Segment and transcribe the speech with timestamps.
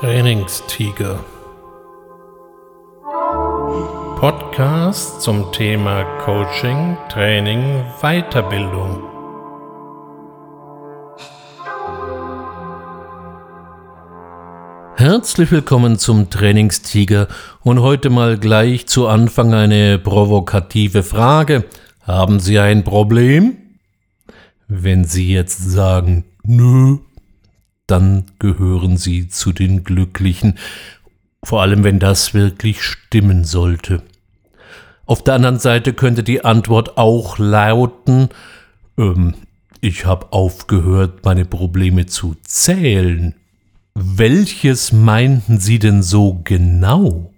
[0.00, 1.24] Trainingstiger.
[4.20, 9.02] Podcast zum Thema Coaching, Training, Weiterbildung.
[14.94, 17.26] Herzlich willkommen zum Trainingstiger
[17.64, 21.64] und heute mal gleich zu Anfang eine provokative Frage.
[22.02, 23.56] Haben Sie ein Problem?
[24.68, 26.98] Wenn Sie jetzt sagen, nö,
[27.88, 30.58] dann gehören Sie zu den Glücklichen,
[31.42, 34.02] vor allem wenn das wirklich stimmen sollte.
[35.06, 38.28] Auf der anderen Seite könnte die Antwort auch lauten,
[38.98, 39.34] ähm,
[39.80, 43.34] ich habe aufgehört, meine Probleme zu zählen.
[43.94, 47.32] Welches meinten Sie denn so genau?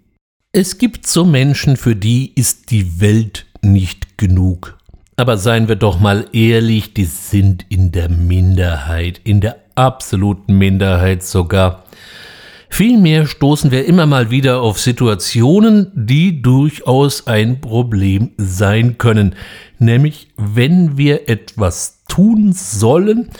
[0.52, 4.78] Es gibt so Menschen, für die ist die Welt nicht genug.
[5.16, 11.22] Aber seien wir doch mal ehrlich, die sind in der Minderheit, in der absoluten Minderheit
[11.22, 11.84] sogar.
[12.68, 19.34] Vielmehr stoßen wir immer mal wieder auf Situationen, die durchaus ein Problem sein können,
[19.78, 23.30] nämlich wenn wir etwas tun sollen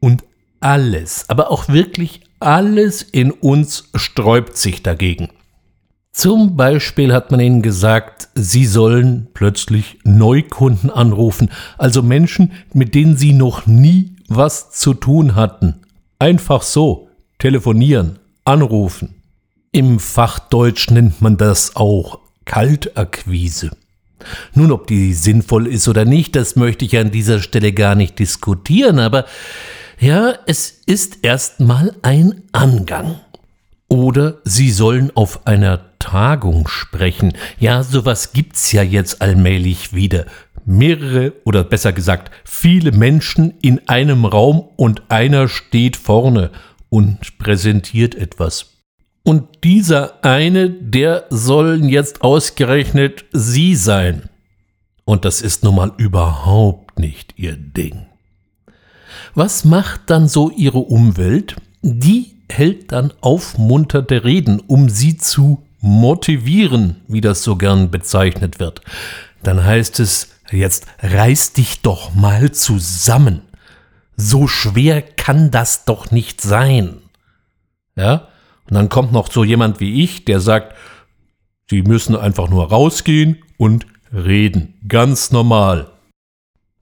[0.00, 0.24] und
[0.60, 5.28] alles, aber auch wirklich alles in uns sträubt sich dagegen.
[6.12, 13.16] Zum Beispiel hat man ihnen gesagt, sie sollen plötzlich Neukunden anrufen, also Menschen, mit denen
[13.16, 15.79] sie noch nie was zu tun hatten.
[16.20, 19.22] Einfach so, telefonieren, anrufen.
[19.72, 23.70] Im Fachdeutsch nennt man das auch Kaltakquise.
[24.52, 28.18] Nun, ob die sinnvoll ist oder nicht, das möchte ich an dieser Stelle gar nicht
[28.18, 29.24] diskutieren, aber
[29.98, 33.18] ja, es ist erstmal ein Angang.
[33.88, 37.32] Oder Sie sollen auf einer Tagung sprechen.
[37.58, 40.26] Ja, sowas gibt's ja jetzt allmählich wieder.
[40.64, 46.50] Mehrere oder besser gesagt viele Menschen in einem Raum und einer steht vorne
[46.88, 48.70] und präsentiert etwas.
[49.22, 54.28] Und dieser eine, der sollen jetzt ausgerechnet Sie sein.
[55.04, 58.06] Und das ist nun mal überhaupt nicht Ihr Ding.
[59.34, 61.56] Was macht dann so Ihre Umwelt?
[61.82, 68.82] Die hält dann aufmunterte Reden, um sie zu motivieren, wie das so gern bezeichnet wird.
[69.42, 73.42] Dann heißt es, jetzt reiß dich doch mal zusammen.
[74.16, 76.98] So schwer kann das doch nicht sein.
[77.96, 78.28] Ja?
[78.68, 80.74] Und dann kommt noch so jemand wie ich, der sagt,
[81.68, 84.74] Sie müssen einfach nur rausgehen und reden.
[84.88, 85.92] Ganz normal.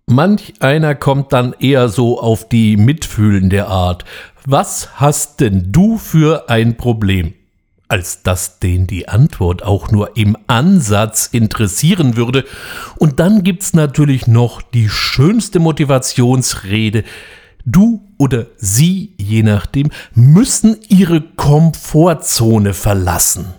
[0.06, 4.06] Manch einer kommt dann eher so auf die mitfühlende Art.
[4.46, 7.34] Was hast denn du für ein Problem?
[7.88, 12.44] Als dass den die Antwort auch nur im Ansatz interessieren würde.
[12.96, 17.04] Und dann gibt's natürlich noch die schönste Motivationsrede.
[17.64, 23.54] Du oder sie, je nachdem, müssen ihre Komfortzone verlassen.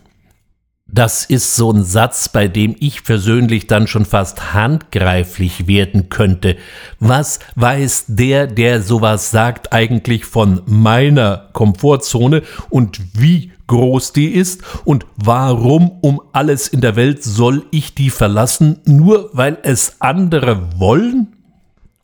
[0.91, 6.57] Das ist so ein Satz, bei dem ich persönlich dann schon fast handgreiflich werden könnte.
[6.99, 14.61] Was weiß der, der sowas sagt, eigentlich von meiner Komfortzone und wie groß die ist
[14.83, 20.77] und warum um alles in der Welt soll ich die verlassen, nur weil es andere
[20.77, 21.37] wollen?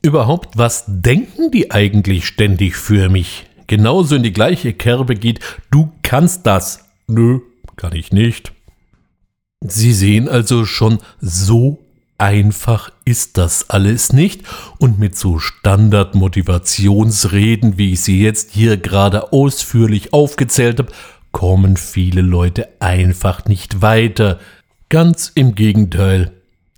[0.01, 3.45] Überhaupt, was denken die eigentlich ständig für mich?
[3.67, 5.39] Genauso in die gleiche Kerbe geht,
[5.71, 6.85] du kannst das.
[7.07, 7.39] Nö,
[7.75, 8.53] kann ich nicht.
[9.61, 11.79] Sie sehen also schon, so
[12.17, 14.43] einfach ist das alles nicht
[14.77, 20.91] und mit so Standardmotivationsreden, wie ich sie jetzt hier gerade ausführlich aufgezählt habe,
[21.35, 24.39] kommen viele Leute einfach nicht weiter.
[24.87, 26.31] Ganz im Gegenteil.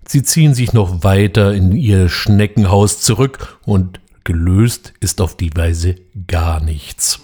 [0.08, 5.98] Sie ziehen sich noch weiter in ihr Schneckenhaus zurück und gelöst ist auf die Weise
[6.26, 7.20] gar nichts.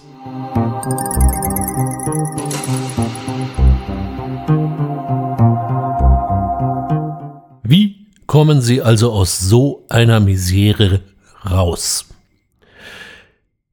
[8.34, 11.02] kommen Sie also aus so einer Misere
[11.48, 12.13] raus?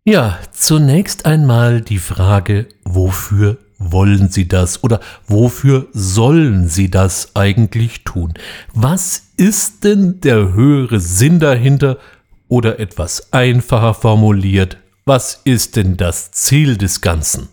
[0.03, 8.03] Ja, zunächst einmal die Frage, wofür wollen Sie das oder wofür sollen Sie das eigentlich
[8.03, 8.33] tun?
[8.73, 11.99] Was ist denn der höhere Sinn dahinter
[12.47, 17.49] oder etwas einfacher formuliert, was ist denn das Ziel des Ganzen?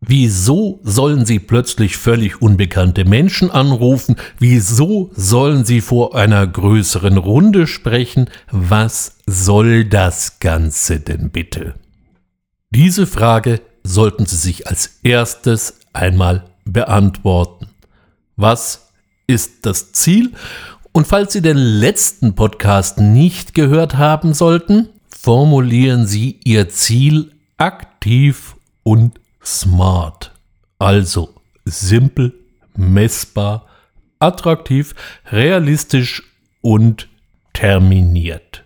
[0.00, 4.16] Wieso sollen sie plötzlich völlig unbekannte Menschen anrufen?
[4.38, 8.30] Wieso sollen sie vor einer größeren Runde sprechen?
[8.50, 11.74] Was soll das Ganze denn bitte?
[12.70, 17.68] Diese Frage sollten Sie sich als erstes einmal beantworten.
[18.36, 18.90] Was
[19.26, 20.32] ist das Ziel?
[20.92, 28.54] Und falls Sie den letzten Podcast nicht gehört haben sollten, formulieren Sie Ihr Ziel aktiv
[28.84, 29.18] und
[29.48, 30.32] smart.
[30.78, 31.34] Also
[31.64, 32.34] simpel,
[32.76, 33.66] messbar,
[34.18, 34.94] attraktiv,
[35.30, 36.22] realistisch
[36.60, 37.08] und
[37.52, 38.64] terminiert.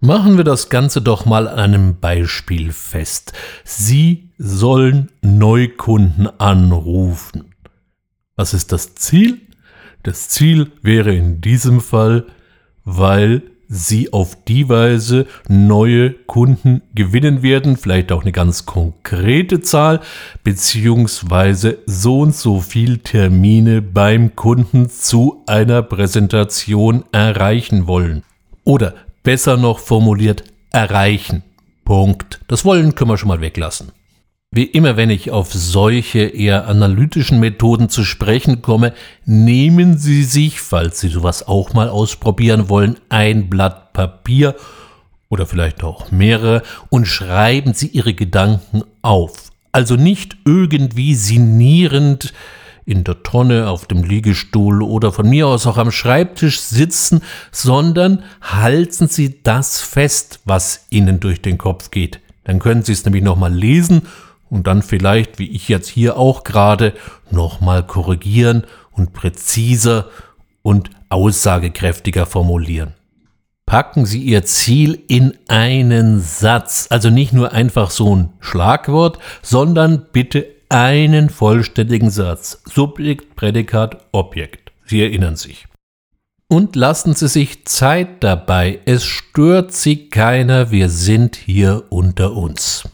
[0.00, 3.32] Machen wir das Ganze doch mal an einem Beispiel fest.
[3.64, 7.54] Sie sollen Neukunden anrufen.
[8.36, 9.40] Was ist das Ziel?
[10.02, 12.26] Das Ziel wäre in diesem Fall,
[12.84, 13.42] weil
[13.74, 20.00] sie auf die Weise neue Kunden gewinnen werden, vielleicht auch eine ganz konkrete Zahl,
[20.44, 28.22] beziehungsweise so und so viel Termine beim Kunden zu einer Präsentation erreichen wollen.
[28.62, 31.42] Oder besser noch formuliert, erreichen.
[31.84, 32.40] Punkt.
[32.46, 33.92] Das wollen können wir schon mal weglassen.
[34.56, 38.92] Wie immer, wenn ich auf solche eher analytischen Methoden zu sprechen komme,
[39.24, 44.54] nehmen Sie sich, falls Sie sowas auch mal ausprobieren wollen, ein Blatt Papier
[45.28, 49.50] oder vielleicht auch mehrere und schreiben Sie Ihre Gedanken auf.
[49.72, 52.32] Also nicht irgendwie sinnierend
[52.86, 58.22] in der Tonne, auf dem Liegestuhl oder von mir aus auch am Schreibtisch sitzen, sondern
[58.40, 62.20] halten Sie das fest, was Ihnen durch den Kopf geht.
[62.44, 64.02] Dann können Sie es nämlich nochmal lesen
[64.50, 66.94] und dann vielleicht, wie ich jetzt hier auch gerade,
[67.30, 70.08] nochmal korrigieren und präziser
[70.62, 72.94] und aussagekräftiger formulieren.
[73.66, 80.06] Packen Sie Ihr Ziel in einen Satz, also nicht nur einfach so ein Schlagwort, sondern
[80.12, 82.62] bitte einen vollständigen Satz.
[82.66, 84.72] Subjekt, Prädikat, Objekt.
[84.84, 85.66] Sie erinnern sich.
[86.48, 88.80] Und lassen Sie sich Zeit dabei.
[88.84, 90.70] Es stört Sie keiner.
[90.70, 92.84] Wir sind hier unter uns.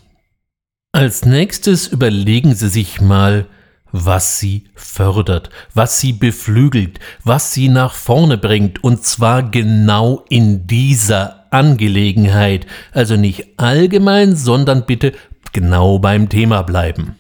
[0.93, 3.47] Als nächstes überlegen Sie sich mal,
[3.93, 10.67] was Sie fördert, was Sie beflügelt, was Sie nach vorne bringt, und zwar genau in
[10.67, 12.67] dieser Angelegenheit.
[12.93, 15.13] Also nicht allgemein, sondern bitte
[15.53, 17.15] genau beim Thema bleiben.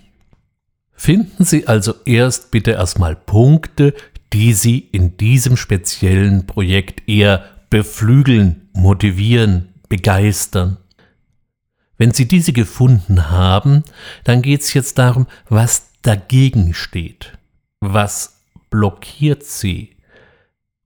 [0.93, 3.95] Finden Sie also erst bitte erstmal Punkte,
[4.33, 10.77] die Sie in diesem speziellen Projekt eher beflügeln, motivieren, begeistern.
[12.01, 13.85] Wenn Sie diese gefunden haben,
[14.25, 17.37] dann geht es jetzt darum, was dagegen steht.
[17.81, 18.39] Was
[18.71, 19.91] blockiert Sie?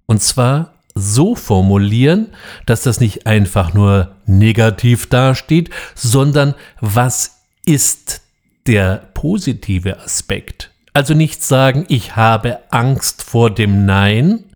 [0.06, 2.32] Und zwar so formulieren,
[2.66, 8.22] dass das nicht einfach nur negativ dasteht, sondern was ist
[8.67, 10.72] der positive Aspekt?
[10.94, 14.46] Also nicht sagen, ich habe Angst vor dem Nein,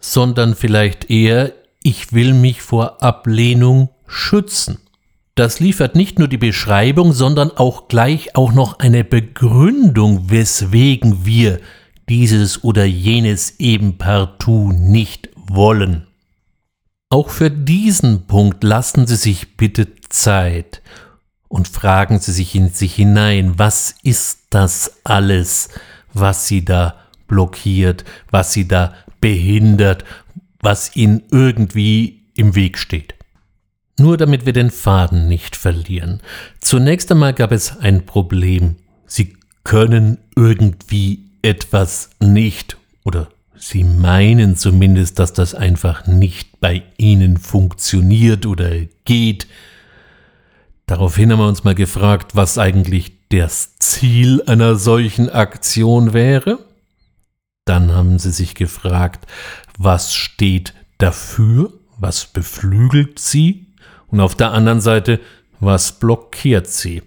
[0.00, 1.52] sondern vielleicht eher,
[1.84, 4.81] ich will mich vor Ablehnung schützen.
[5.34, 11.60] Das liefert nicht nur die Beschreibung, sondern auch gleich auch noch eine Begründung, weswegen wir
[12.08, 16.06] dieses oder jenes eben partout nicht wollen.
[17.08, 20.82] Auch für diesen Punkt lassen Sie sich bitte Zeit
[21.48, 25.70] und fragen Sie sich in sich hinein, was ist das alles,
[26.12, 26.96] was Sie da
[27.26, 30.04] blockiert, was Sie da behindert,
[30.60, 33.14] was Ihnen irgendwie im Weg steht.
[34.02, 36.20] Nur damit wir den Faden nicht verlieren.
[36.60, 38.74] Zunächst einmal gab es ein Problem.
[39.06, 47.36] Sie können irgendwie etwas nicht oder Sie meinen zumindest, dass das einfach nicht bei Ihnen
[47.36, 48.72] funktioniert oder
[49.04, 49.46] geht.
[50.86, 56.58] Daraufhin haben wir uns mal gefragt, was eigentlich das Ziel einer solchen Aktion wäre.
[57.66, 59.28] Dann haben Sie sich gefragt,
[59.78, 63.71] was steht dafür, was beflügelt Sie
[64.12, 65.18] und auf der anderen Seite,
[65.58, 67.02] was blockiert sie?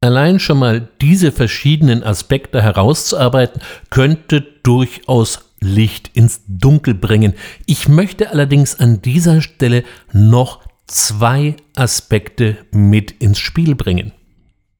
[0.00, 3.60] Allein schon mal diese verschiedenen Aspekte herauszuarbeiten,
[3.90, 7.34] könnte durchaus Licht ins Dunkel bringen.
[7.66, 14.12] Ich möchte allerdings an dieser Stelle noch zwei Aspekte mit ins Spiel bringen.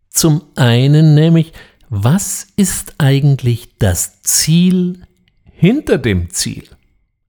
[0.08, 1.52] Zum einen nämlich,
[1.90, 5.02] was ist eigentlich das Ziel
[5.44, 6.64] hinter dem Ziel?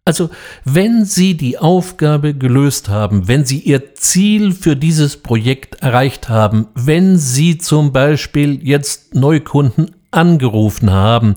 [0.04, 0.32] Also,
[0.66, 6.68] wenn Sie die Aufgabe gelöst haben, wenn Sie Ihr Ziel für dieses Projekt erreicht haben,
[6.74, 11.36] wenn Sie zum Beispiel jetzt Neukunden angerufen haben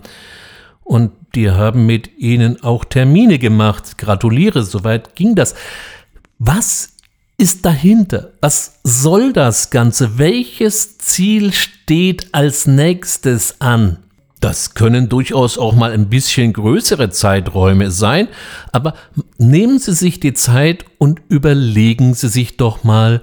[0.82, 5.54] und die haben mit Ihnen auch Termine gemacht, gratuliere, soweit ging das.
[6.38, 6.94] Was
[7.36, 8.32] ist dahinter?
[8.40, 10.16] Was soll das Ganze?
[10.16, 14.03] Welches Ziel steht als nächstes an?
[14.44, 18.28] Das können durchaus auch mal ein bisschen größere Zeiträume sein,
[18.72, 18.92] aber
[19.38, 23.22] nehmen Sie sich die Zeit und überlegen Sie sich doch mal,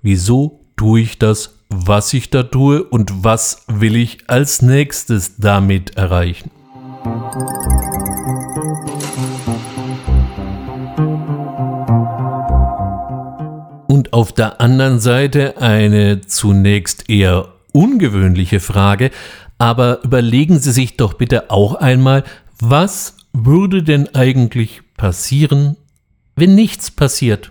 [0.00, 5.98] wieso tue ich das, was ich da tue und was will ich als nächstes damit
[5.98, 6.50] erreichen.
[13.86, 19.10] Und auf der anderen Seite eine zunächst eher ungewöhnliche Frage,
[19.64, 22.22] aber überlegen Sie sich doch bitte auch einmal,
[22.60, 25.78] was würde denn eigentlich passieren,
[26.36, 27.50] wenn nichts passiert,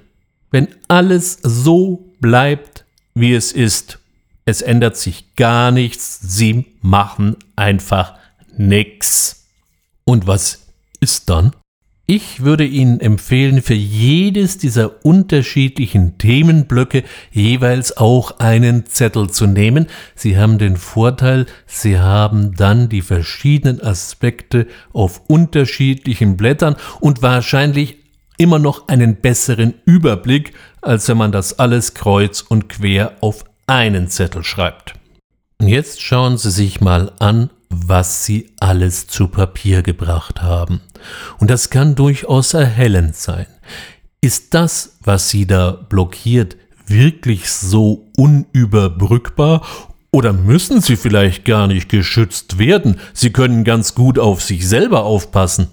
[0.51, 3.97] wenn alles so bleibt, wie es ist.
[4.45, 8.13] Es ändert sich gar nichts, Sie machen einfach
[8.55, 9.47] nix.
[10.05, 10.67] Und was
[10.99, 11.51] ist dann?
[12.15, 19.87] Ich würde Ihnen empfehlen, für jedes dieser unterschiedlichen Themenblöcke jeweils auch einen Zettel zu nehmen.
[20.13, 27.97] Sie haben den Vorteil, Sie haben dann die verschiedenen Aspekte auf unterschiedlichen Blättern und wahrscheinlich
[28.37, 30.53] immer noch einen besseren Überblick,
[30.83, 34.93] als wenn man das alles kreuz und quer auf einen Zettel schreibt.
[35.59, 40.81] Jetzt schauen Sie sich mal an, was sie alles zu Papier gebracht haben.
[41.39, 43.47] Und das kann durchaus erhellend sein.
[44.21, 46.55] Ist das, was sie da blockiert,
[46.87, 49.65] wirklich so unüberbrückbar
[50.11, 52.99] oder müssen sie vielleicht gar nicht geschützt werden?
[53.13, 55.67] Sie können ganz gut auf sich selber aufpassen.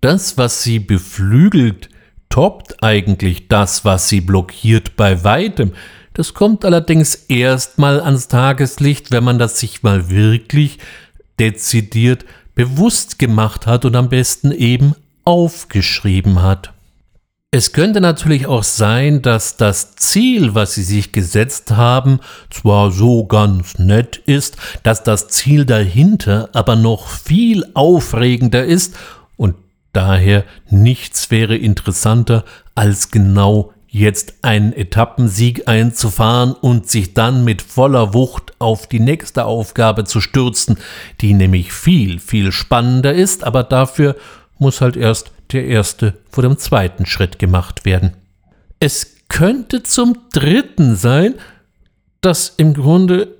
[0.00, 1.88] Das, was sie beflügelt,
[2.28, 5.72] toppt eigentlich das, was sie blockiert bei weitem.
[6.14, 10.78] Das kommt allerdings erst mal ans Tageslicht, wenn man das sich mal wirklich
[11.38, 12.24] dezidiert
[12.54, 16.72] bewusst gemacht hat und am besten eben aufgeschrieben hat.
[17.54, 23.26] Es könnte natürlich auch sein, dass das Ziel, was Sie sich gesetzt haben, zwar so
[23.26, 28.96] ganz nett ist, dass das Ziel dahinter aber noch viel aufregender ist
[29.36, 29.54] und
[29.92, 38.14] daher nichts wäre interessanter als genau jetzt einen Etappensieg einzufahren und sich dann mit voller
[38.14, 40.78] Wucht auf die nächste Aufgabe zu stürzen,
[41.20, 44.16] die nämlich viel, viel spannender ist, aber dafür
[44.58, 48.14] muss halt erst der erste vor dem zweiten Schritt gemacht werden.
[48.80, 51.34] Es könnte zum dritten sein,
[52.22, 53.36] dass im Grunde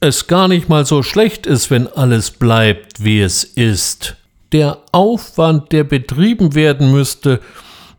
[0.00, 4.14] es gar nicht mal so schlecht ist, wenn alles bleibt, wie es ist.
[4.52, 7.40] Der Aufwand, der betrieben werden müsste,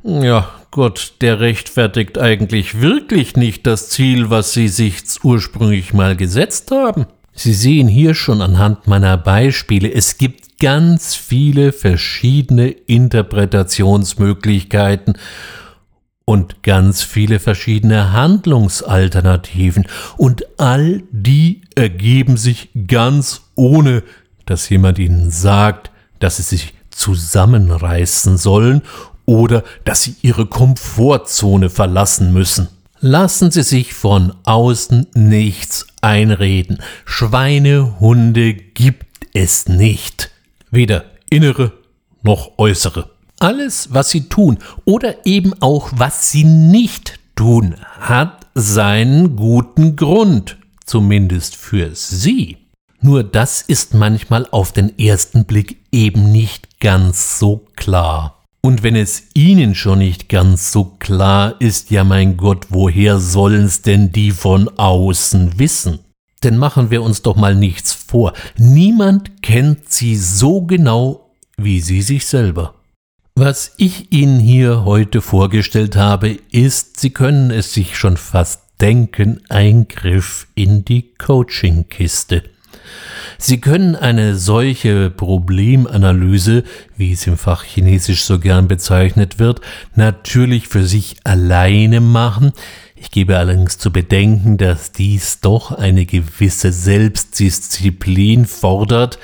[0.08, 6.72] ja, Gott, der rechtfertigt eigentlich wirklich nicht das Ziel, was Sie sich ursprünglich mal gesetzt
[6.72, 7.08] haben.
[7.34, 15.18] Sie sehen hier schon anhand meiner Beispiele, es gibt ganz viele verschiedene Interpretationsmöglichkeiten
[16.26, 19.86] und ganz viele verschiedene Handlungsalternativen
[20.18, 24.04] und all die ergeben sich ganz ohne,
[24.46, 28.82] dass jemand ihnen sagt, dass sie sich zusammenreißen sollen
[29.28, 32.70] oder dass sie ihre Komfortzone verlassen müssen.
[33.00, 36.80] Lassen Sie sich von außen nichts einreden.
[37.06, 40.32] Schweinehunde gibt es nicht.
[40.72, 41.74] Weder innere
[42.24, 43.12] noch äußere.
[43.40, 50.58] Alles, was Sie tun oder eben auch was Sie nicht tun, hat seinen guten Grund.
[50.84, 52.58] Zumindest für Sie.
[53.00, 58.37] Nur das ist manchmal auf den ersten Blick eben nicht ganz so klar.
[58.68, 63.82] Und wenn es ihnen schon nicht ganz so klar ist, ja mein Gott, woher sollen's
[63.82, 66.00] denn die von außen wissen?
[66.44, 72.02] Denn machen wir uns doch mal nichts vor, niemand kennt sie so genau wie sie
[72.02, 72.76] sich selber.
[73.36, 79.44] Was ich Ihnen hier heute vorgestellt habe, ist, Sie können es sich schon fast denken,
[79.48, 82.44] ein Griff in die Coaching-Kiste.
[83.38, 86.64] Sie können eine solche Problemanalyse,
[86.96, 89.62] wie es im Fach Chinesisch so gern bezeichnet wird,
[89.96, 92.54] natürlich für sich alleine machen.
[92.96, 99.20] Ich gebe allerdings zu bedenken, dass dies doch eine gewisse Selbstdisziplin fordert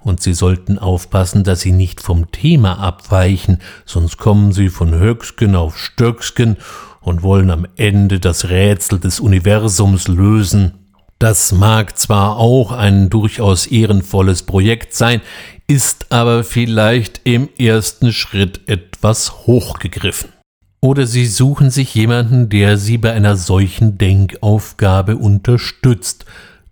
[0.00, 5.54] und Sie sollten aufpassen, dass Sie nicht vom Thema abweichen, sonst kommen Sie von Höcksken
[5.54, 6.56] auf Stöcksken
[7.00, 10.87] und wollen am Ende das Rätsel des Universums lösen.
[11.18, 15.20] Das mag zwar auch ein durchaus ehrenvolles Projekt sein,
[15.66, 20.32] ist aber vielleicht im ersten Schritt etwas hochgegriffen.
[20.80, 26.24] Oder Sie suchen sich jemanden, der Sie bei einer solchen Denkaufgabe unterstützt,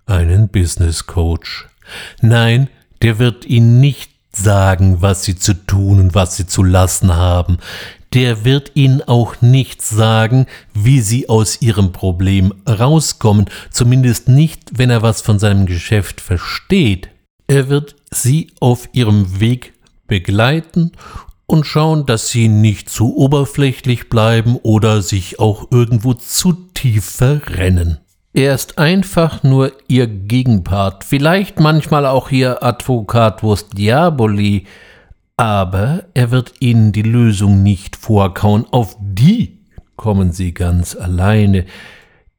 [0.06, 1.66] einen Business Coach.
[2.20, 2.68] Nein,
[3.02, 7.58] der wird Ihnen nicht sagen, was Sie zu tun und was Sie zu lassen haben
[8.16, 14.88] der wird Ihnen auch nicht sagen, wie Sie aus Ihrem Problem rauskommen, zumindest nicht, wenn
[14.88, 17.10] er was von seinem Geschäft versteht.
[17.46, 19.74] Er wird Sie auf Ihrem Weg
[20.06, 20.92] begleiten
[21.44, 27.98] und schauen, dass Sie nicht zu oberflächlich bleiben oder sich auch irgendwo zu tief verrennen.
[28.32, 34.64] Er ist einfach nur Ihr Gegenpart, vielleicht manchmal auch Ihr Advocatus Diaboli,
[35.36, 39.58] aber er wird Ihnen die Lösung nicht vorkauen, auf die
[39.96, 41.66] kommen Sie ganz alleine.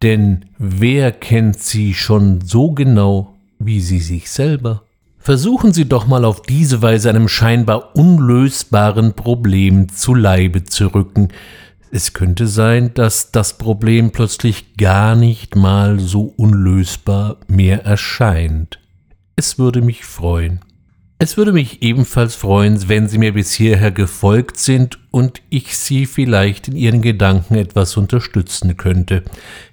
[0.01, 4.83] Denn wer kennt sie schon so genau wie sie sich selber?
[5.17, 11.29] Versuchen Sie doch mal auf diese Weise einem scheinbar unlösbaren Problem zu Leibe zu rücken.
[11.91, 18.79] Es könnte sein, dass das Problem plötzlich gar nicht mal so unlösbar mehr erscheint.
[19.35, 20.61] Es würde mich freuen.
[21.19, 26.05] Es würde mich ebenfalls freuen, wenn Sie mir bis hierher gefolgt sind und ich Sie
[26.05, 29.24] vielleicht in Ihren Gedanken etwas unterstützen könnte.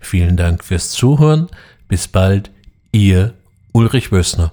[0.01, 1.49] Vielen Dank fürs Zuhören.
[1.87, 2.51] Bis bald,
[2.93, 3.35] Ihr
[3.73, 4.53] Ulrich Wössner.